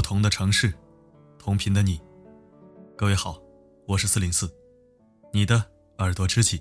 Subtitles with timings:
[0.00, 0.72] 不同的城市，
[1.38, 2.00] 同频的你。
[2.96, 3.38] 各位好，
[3.86, 4.50] 我是四零四，
[5.30, 5.62] 你的
[5.98, 6.58] 耳朵知己。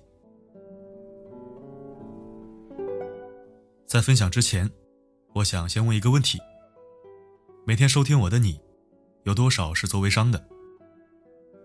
[3.88, 4.70] 在分享之前，
[5.36, 6.38] 我想先问一个问题：
[7.66, 8.60] 每天收听我的你，
[9.24, 10.46] 有多少是做微商的？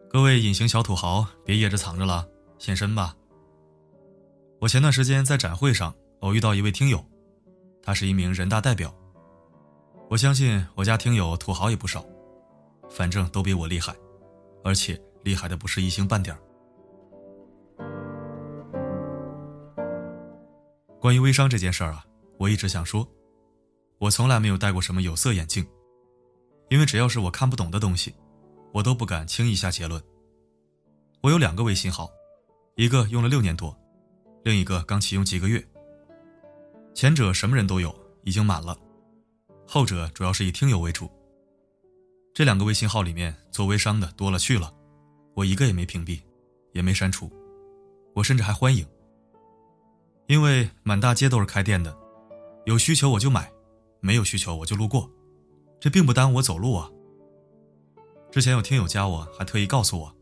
[0.08, 3.16] 各位隐形小土豪，别掖着藏着了，现身吧！
[4.60, 7.04] 我前段时间在展会上偶遇到一位听友，
[7.82, 8.94] 他是一名人大代表。
[10.10, 12.04] 我相信我家听友土豪也不少，
[12.88, 13.94] 反正都比我厉害，
[14.62, 16.36] 而且厉害的不是一星半点
[21.00, 22.04] 关于微商这件事儿啊，
[22.38, 23.06] 我一直想说，
[23.98, 25.66] 我从来没有戴过什么有色眼镜，
[26.70, 28.14] 因为只要是我看不懂的东西，
[28.72, 30.02] 我都不敢轻易下结论。
[31.22, 32.10] 我有两个微信号，
[32.76, 33.76] 一个用了六年多。
[34.44, 35.66] 另一个刚启用几个月，
[36.94, 38.74] 前者什么人都有，已经满了；
[39.66, 41.10] 后者主要是以听友为主。
[42.32, 44.72] 这两个微信号里面做微商的多了去了，
[45.34, 46.20] 我一个也没屏蔽，
[46.72, 47.30] 也没删除，
[48.14, 48.86] 我甚至还欢迎。
[50.26, 51.96] 因为满大街都是开店的，
[52.66, 53.52] 有需求我就买，
[54.00, 55.10] 没有需求我就路过，
[55.78, 56.90] 这并不耽误我走路啊。
[58.30, 60.14] 之前有听友加我，还特意告诉我：“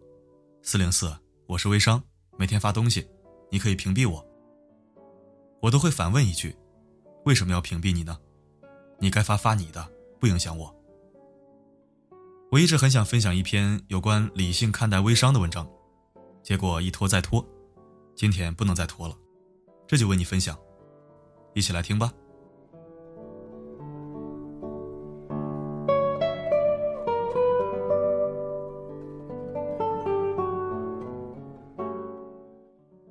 [0.63, 1.15] 四零四，
[1.47, 2.03] 我是微商，
[2.39, 3.07] 每天发东西。”
[3.51, 4.27] 你可以屏蔽我，
[5.61, 6.57] 我都会反问一句：
[7.27, 8.19] 为什么要屏蔽你呢？
[9.03, 9.85] 你该发发你的，
[10.21, 10.73] 不影响我。
[12.53, 15.69] 我一直很想分享一篇有关理性看待微商的文章，
[16.41, 17.45] 结果一拖再拖，
[18.15, 19.17] 今天不能再拖了，
[19.89, 20.57] 这就为你分享，
[21.53, 22.13] 一起来听吧。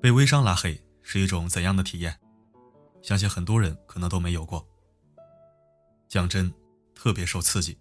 [0.01, 2.17] 被微商拉黑是一种怎样的体验？
[3.01, 4.65] 相信很多人可能都没有过。
[6.11, 6.53] 讲真，
[6.93, 7.77] 特别受刺激。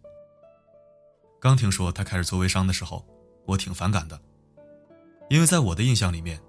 [1.40, 3.04] 刚听说他开始做微商的时候，
[3.44, 4.22] 我挺反感的，
[5.28, 6.40] 因为在我的印象里面，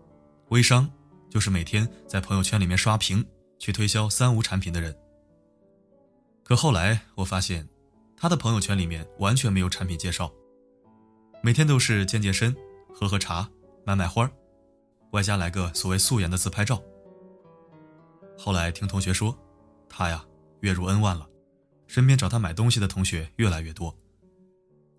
[0.50, 0.88] 微商
[1.28, 3.26] 就是每天在朋友圈里面刷屏
[3.58, 4.96] 去推销三无产品的人。
[6.44, 7.68] 可后来我发现，
[8.16, 10.32] 他的朋友圈里面完全没有产品介绍，
[11.42, 12.56] 每天都是健健身、
[12.94, 13.50] 喝喝茶、
[13.84, 14.30] 买买花
[15.14, 16.80] 外加来个所谓素颜的自拍照。
[18.38, 19.36] 后来听同学说，
[19.90, 20.24] 他呀
[20.60, 21.28] 月入 N 万了，
[21.92, 23.94] 身边找他买东西的同学越来越多。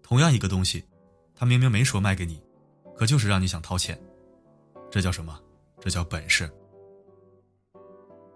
[0.03, 0.85] 同样一个东西，
[1.35, 2.39] 他明明没说卖给你，
[2.95, 3.99] 可就是让你想掏钱，
[4.91, 5.41] 这叫什么？
[5.81, 6.53] 这叫本事。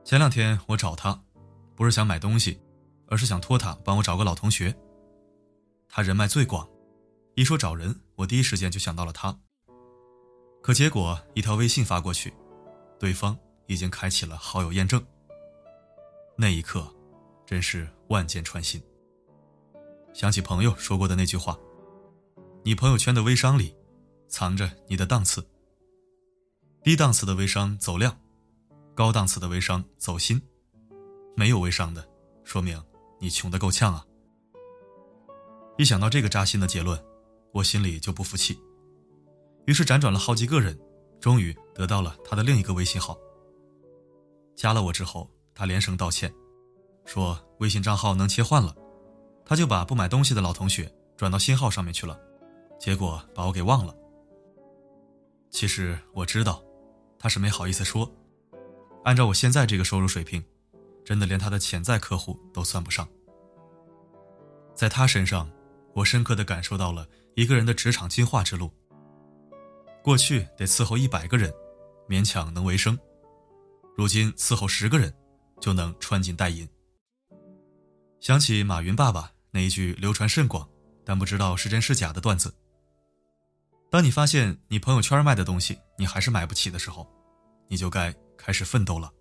[0.07, 1.23] 前两天我找他，
[1.75, 2.59] 不是想买东西，
[3.09, 4.75] 而是想托他帮我找个老同学。
[5.87, 6.67] 他人脉最广，
[7.35, 9.39] 一说找人，我第一时间就想到了他。
[10.63, 12.33] 可结果一条微信发过去，
[12.99, 15.05] 对方已经开启了好友验证。
[16.39, 16.91] 那一刻，
[17.47, 18.83] 真是万箭穿心。
[20.13, 21.59] 想起朋友说过的那句话
[22.65, 23.75] ：“你朋友圈的微商里，
[24.29, 25.47] 藏着你的档次。
[26.83, 28.19] 低档次的微商走量，
[28.95, 30.41] 高档次的微商走心。
[31.37, 32.07] 没有微商的，
[32.45, 32.83] 说明
[33.21, 34.05] 你穷得够呛啊！”
[35.79, 36.99] 一想到这个扎心的结论，
[37.53, 38.59] 我心里就不服气。
[39.67, 40.79] 于是辗转了好几个人，
[41.21, 43.19] 终于得到了他的另一个微信号。
[44.55, 46.33] 加了我之后，他连声道歉，
[47.07, 48.77] 说微信账号能切换了，
[49.45, 52.21] 他就把不买东西的老同学转到新号上面去了，
[52.79, 53.97] 结果把我给忘了。
[55.51, 56.63] 其实我知道，
[57.19, 58.13] 他是没好意思说，
[59.05, 60.45] 按照我现在这个收入水平，
[61.05, 63.09] 真的连他的潜在客户都算不上。
[64.75, 65.51] 在他身上，
[65.95, 68.71] 我深刻的感受到了一个人的职场进化之路。
[70.03, 71.51] 过去得伺候一百个人，
[72.09, 72.95] 勉强能为生；
[73.97, 75.15] 如今伺候十个人，
[75.61, 76.69] 就能穿金戴银。
[78.27, 80.69] 想起马云爸爸那一句流传甚广，
[81.05, 82.53] 但不知道是真是假的段子：
[83.89, 87.07] 当你发现你朋友圈卖的东西你还是买不起的时候，
[87.69, 89.13] 你就该开始奋斗了。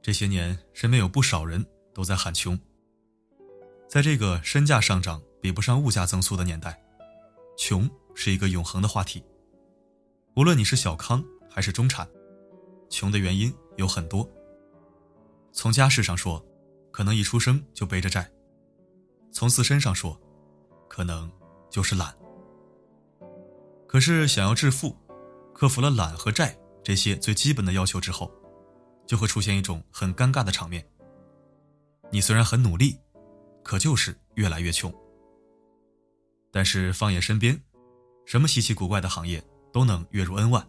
[0.00, 2.56] 这些年，身边有不少人都在喊穷。
[3.88, 6.80] 在这个身价上涨比不上物价增速的年代，
[7.58, 9.20] 穷是一个永恒的话题。
[10.36, 11.20] 无论你是小康
[11.50, 12.08] 还是中产，
[12.88, 14.26] 穷的原因有很多。
[15.52, 16.42] 从家世上说，
[16.90, 18.22] 可能一出生就背着债；
[19.32, 20.18] 从自身上说，
[20.88, 21.30] 可能
[21.68, 22.16] 就是懒。
[23.86, 24.96] 可是想要致富，
[25.52, 28.32] 克服了懒和债这些最基本的要求之后，
[29.06, 30.88] 就会出现一种很尴尬的场面。
[32.10, 32.98] 你虽然很努力。
[33.62, 34.92] 可就是越来越穷。
[36.50, 37.62] 但是放眼身边，
[38.24, 40.66] 什么稀奇古怪的行业都能月入 N 万。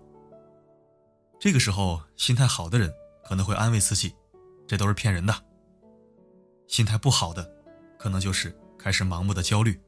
[1.41, 2.93] 这个时候，心态好的人
[3.23, 4.13] 可能会安慰自己，
[4.67, 5.33] 这都是骗人的。
[6.67, 7.51] 心态不好的，
[7.97, 9.81] 可能就是开始盲目的焦虑。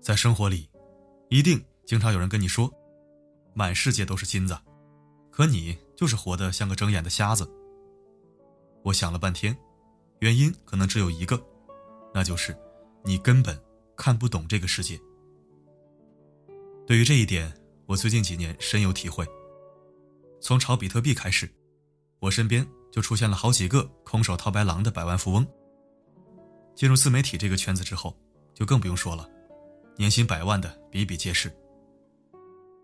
[0.00, 0.70] 在生活里，
[1.28, 2.72] 一定经常有人跟你说，
[3.52, 4.58] 满世界都是金子，
[5.30, 7.46] 可你就是活得像个睁眼的瞎子。
[8.84, 9.54] 我想了半天，
[10.20, 11.38] 原因可能只有一个，
[12.14, 12.56] 那就是
[13.04, 13.62] 你根本
[13.98, 14.98] 看不懂这个世界。
[16.86, 17.54] 对于这一点，
[17.84, 19.28] 我最近几年深有体会。
[20.44, 21.50] 从炒比特币开始，
[22.18, 25.46] 我身边就出现了好几个空手套白狼的百万富翁。
[26.74, 28.14] 进入自媒体这个圈子之后，
[28.52, 29.26] 就更不用说了，
[29.96, 31.50] 年薪百万的比比皆是。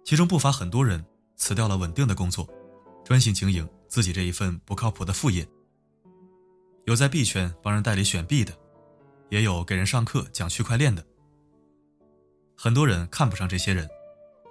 [0.07, 1.05] 其中不乏很多人
[1.37, 2.49] 辞掉了稳定的工作，
[3.05, 5.47] 专心经营自己这一份不靠谱的副业。
[6.87, 8.57] 有在币圈帮人代理选币的，
[9.29, 11.05] 也有给人上课讲区块链的。
[12.57, 13.87] 很多人看不上这些人，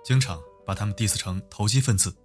[0.03, 2.15] 经常把他们 diss 成投机分子。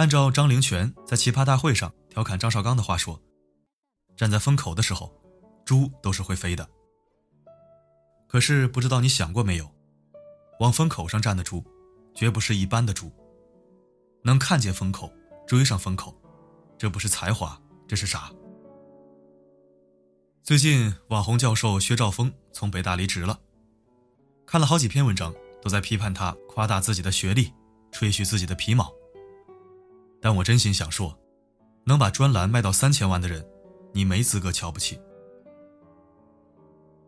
[0.00, 3.20] 按照张灵泉在奇葩大会上调侃张绍刚的话说
[4.16, 5.14] ：“站在风口的时候，
[5.62, 6.66] 猪都是会飞的。”
[8.26, 9.70] 可是不知道你想过没有，
[10.60, 11.62] 往风口上站的猪，
[12.14, 13.12] 绝不是一般的猪。
[14.24, 15.12] 能看见风口，
[15.46, 16.18] 追上风口，
[16.78, 18.32] 这不是才华，这是傻。
[20.42, 23.38] 最近网红教授薛兆丰从北大离职了。
[24.46, 27.52] 看了好几篇文章，都在批判他夸大自己的学历，
[27.92, 28.90] 吹嘘自己的皮毛。
[30.20, 31.18] 但我真心想说，
[31.84, 33.46] 能把专栏卖到三千万的人，
[33.94, 35.00] 你没资格瞧不起。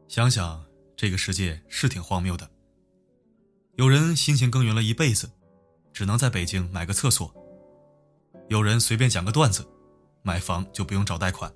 [0.08, 0.64] 想想
[0.96, 2.50] 这个世界是挺荒谬的。
[3.76, 5.30] 有人辛勤耕耘了一辈子，
[5.92, 7.32] 只能在北京买个厕所；
[8.48, 9.66] 有人随便讲个段子，
[10.22, 11.52] 买房就不用找贷款。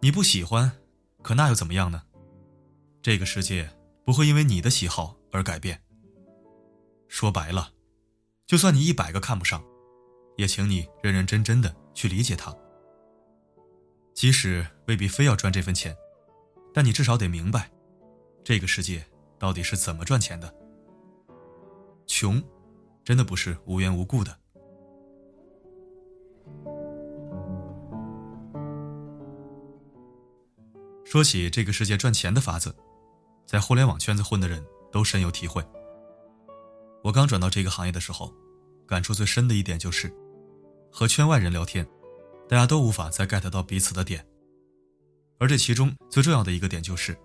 [0.00, 0.70] 你不喜欢，
[1.22, 2.02] 可那又怎么样呢？
[3.02, 3.70] 这个世界。
[4.02, 5.80] 不会因为你的喜好而改变。
[7.06, 7.74] 说白了，
[8.44, 9.62] 就算你一百个看不上，
[10.40, 12.50] 也请你认认真真的去理解他。
[14.14, 15.94] 即使未必非要赚这份钱，
[16.72, 17.70] 但你至少得明白，
[18.42, 19.04] 这个世界
[19.38, 20.50] 到底是怎么赚钱的。
[22.06, 22.42] 穷，
[23.04, 24.34] 真的不是无缘无故的。
[31.04, 32.74] 说起这个世界赚钱的法子。
[33.46, 35.60] 在互联网圈子混的人都深有体会。
[37.02, 38.32] 我刚转到这个行业的时候，
[38.86, 40.08] 感触最深的一点就是，
[40.90, 41.86] 和圈外人聊天，
[42.48, 44.26] 大家都无法再 get 到彼此的点。
[45.38, 47.16] 而这其中最重要的一个点就是，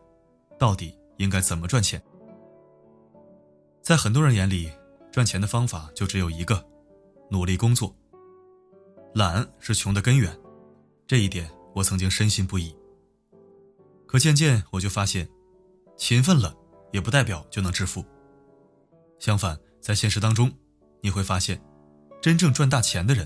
[0.57, 2.01] 到底应该怎么赚钱？
[3.81, 4.71] 在很多人眼里，
[5.11, 6.65] 赚钱的方法就只有一个：
[7.29, 7.95] 努力工作。
[9.13, 10.37] 懒是穷的根源，
[11.07, 12.75] 这一点我曾经深信不疑。
[14.05, 15.27] 可渐渐我就发现。
[15.97, 16.53] 勤奋了，
[16.91, 18.03] 也不代表就能致富。
[19.17, 20.51] 相反，在现实当中，
[20.99, 21.61] 你会发现，
[22.21, 23.25] 真正赚大钱的人，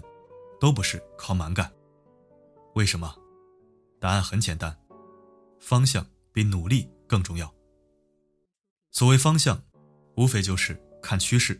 [0.60, 1.72] 都不是靠蛮干。
[2.76, 3.16] 为什么？
[4.00, 4.78] 答案很简单，
[5.60, 7.54] 方向比努力更重要。
[8.92, 9.62] 所谓方向，
[10.16, 11.60] 无非就是看趋势。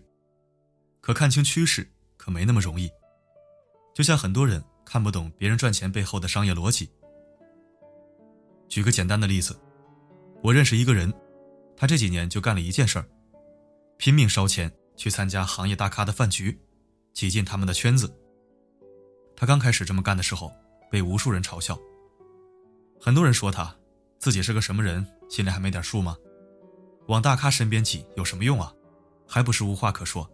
[1.02, 2.90] 可看清趋势，可没那么容易。
[3.94, 6.90] 就像很多人看不懂别人赚钱背后的商业逻辑。
[8.68, 9.60] 举个简单的例子。
[10.42, 11.14] 我认识一个人，
[11.76, 13.06] 他这几年就干了一件事儿，
[13.98, 16.58] 拼命烧钱去参加行业大咖的饭局，
[17.14, 18.10] 挤进他们的圈子。
[19.40, 20.52] 他刚开始这么干的时候，
[20.92, 21.80] 被无数人嘲笑。
[23.00, 23.74] 很多人说他
[24.20, 26.18] 自己是个什么人，心里还没点数吗？
[27.08, 28.74] 往大咖身边挤有什么用啊？
[29.26, 30.30] 还不是无话可说。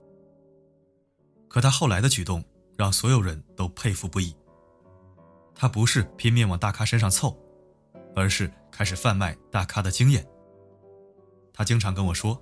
[1.47, 2.43] 可他后来的举动
[2.75, 4.35] 让所有人都佩服不已。
[5.53, 7.37] 他不是拼命往大咖身上凑，
[8.15, 8.51] 而是。
[8.71, 10.27] 开始贩卖大咖的经验。
[11.53, 12.37] 他经常跟我说：“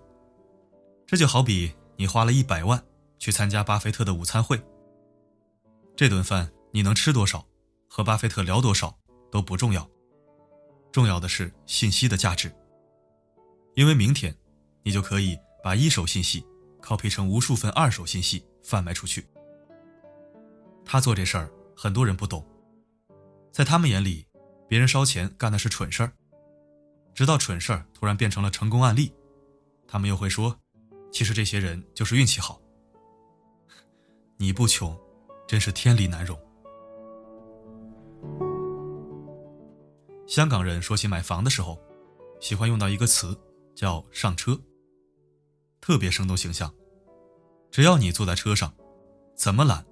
[1.05, 2.83] 这就好比你花了一百万
[3.19, 4.59] 去参加巴菲特的午餐会。
[5.95, 7.45] 这顿饭你能吃多少，
[7.87, 8.97] 和巴菲特聊多少
[9.31, 9.87] 都不重要，
[10.91, 12.51] 重要的是信息的价值。
[13.75, 14.35] 因为明天，
[14.81, 16.43] 你就可以把一手信息
[16.81, 19.23] copy 成无数份二手信息贩卖出去。
[20.83, 22.43] 他做这事儿，很多人不懂，
[23.51, 24.25] 在他们眼里，
[24.67, 26.11] 别人烧钱干的是蠢事儿。”
[27.13, 29.13] 直到蠢事儿突然变成了成功案例，
[29.87, 30.59] 他们又会说
[31.13, 32.59] ：“其实这些人就是运气好。
[34.37, 34.99] ”你不穷，
[35.47, 36.35] 真是天理难容。
[40.33, 41.79] 香港人说起买房的时候，
[42.41, 43.39] 喜欢用到一个词，
[43.75, 44.59] 叫“上车”，
[45.79, 46.73] 特别生动形象。
[47.69, 48.73] 只要你坐在车上，
[49.35, 49.85] 怎么懒，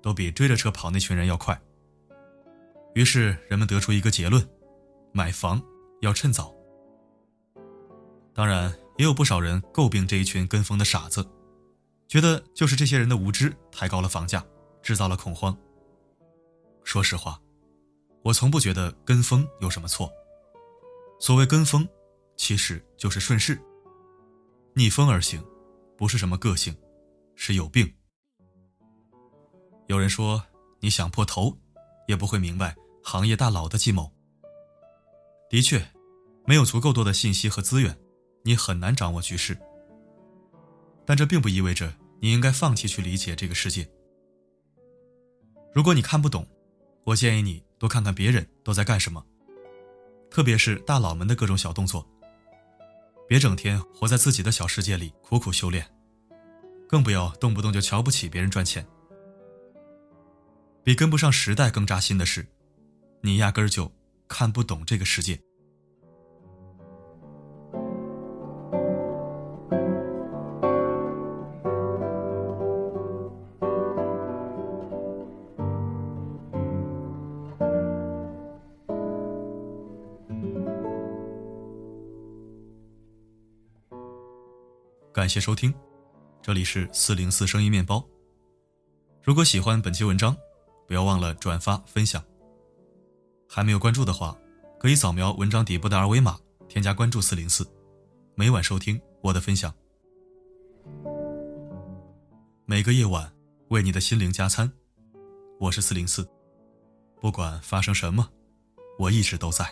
[0.00, 1.60] 都比追着车跑那群人要快。
[2.94, 4.48] 于是人们得出一个结论：
[5.10, 5.60] 买房
[6.00, 6.54] 要趁早。
[8.32, 11.28] 当然，也有不少人诟病这一群跟风的傻子，
[12.06, 14.46] 觉得就是这些人的无知抬高了房价，
[14.80, 15.58] 制造了恐慌。
[16.84, 17.40] 说实话，
[18.22, 20.12] 我从不觉得跟风有什么错。
[21.20, 21.88] 所谓跟风，
[22.36, 23.60] 其实就是顺势。
[24.74, 25.44] 逆风而行，
[25.96, 26.76] 不是什么个性，
[27.34, 27.92] 是有病。
[29.86, 30.42] 有人说，
[30.80, 31.56] 你想破头，
[32.06, 34.12] 也不会明白行业大佬的计谋。
[35.48, 35.84] 的确，
[36.44, 37.98] 没有足够多的信息和资源，
[38.44, 39.58] 你很难掌握局势。
[41.06, 43.88] 但这并不意味着你应该放弃去理解这个世界。
[45.72, 46.46] 如果你看不懂，
[47.04, 49.24] 我建议你多看看别人都在干什么，
[50.30, 52.06] 特别是大佬们的各种小动作。
[53.28, 55.86] 别整天活在自己的小世界里苦苦修炼，
[56.88, 58.86] 更不要动不动就瞧不起别人赚钱。
[60.82, 62.46] 比跟不上时代更扎心的是，
[63.20, 63.92] 你压根儿就
[64.26, 65.38] 看不懂这个世界。
[85.18, 85.74] 感谢收听，
[86.40, 88.06] 这里是四零四声音面包。
[89.20, 90.36] 如果喜欢本期文章，
[90.86, 92.22] 不要忘了转发分享。
[93.48, 94.38] 还没有关注的话，
[94.78, 97.68] 可以扫描文章底部的二维码，添加关注四零四，
[98.36, 99.74] 每晚收听我的分享。
[102.64, 103.28] 每个夜晚
[103.70, 104.70] 为你的心灵加餐，
[105.58, 106.24] 我是四零四，
[107.20, 108.30] 不管发生什么，
[109.00, 109.68] 我一直都在。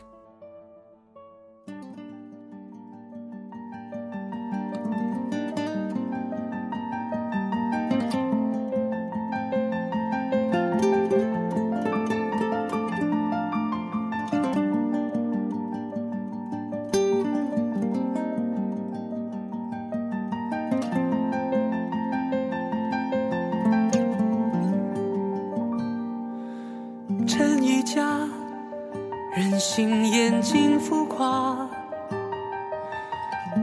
[29.76, 31.68] 心眼睛浮夸，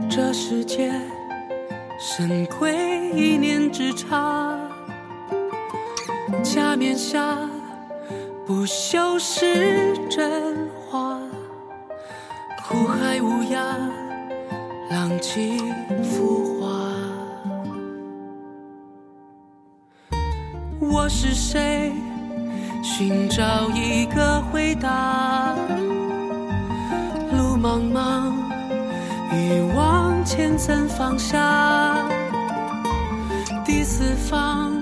[0.08, 0.92] 这世界
[1.98, 4.56] 神鬼一念之差，
[6.40, 7.36] 假面下
[8.46, 11.18] 不修是真话，
[12.62, 13.58] 苦海无涯，
[14.92, 15.58] 浪迹
[16.00, 16.94] 浮华。
[20.78, 21.90] 我是谁？
[22.84, 25.56] 寻找一个回答。
[27.74, 28.32] 路茫茫，
[29.32, 31.96] 欲往前怎放下？
[33.64, 34.72] 第四方，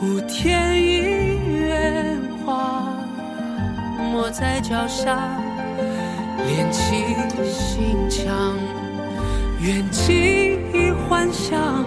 [0.00, 2.82] 无天一圆花，
[4.12, 5.16] 抹在脚下，
[6.44, 8.56] 练起心墙，
[9.60, 11.84] 远近一幻想，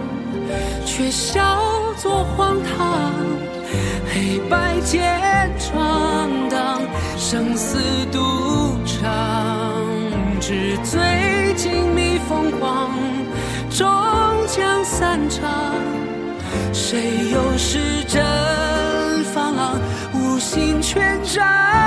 [0.86, 1.58] 却笑
[1.98, 3.12] 作荒唐。
[4.08, 5.20] 黑白间
[12.28, 12.90] 疯狂，
[13.70, 13.86] 终
[14.46, 15.48] 将散场。
[16.72, 18.22] 谁又是真
[19.32, 19.78] 放浪，
[20.12, 21.85] 无心权杖？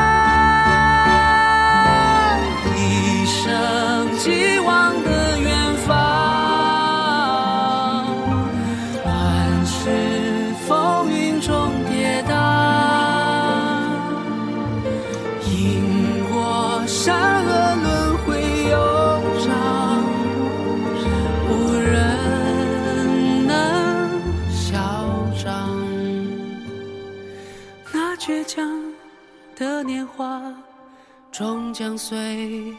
[31.80, 32.76] 相随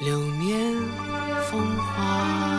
[0.00, 0.74] 流年
[1.50, 2.51] 风华。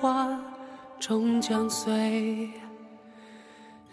[0.00, 0.28] 花
[1.00, 2.48] 终将随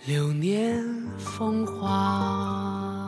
[0.05, 0.83] 流年
[1.17, 3.04] 风化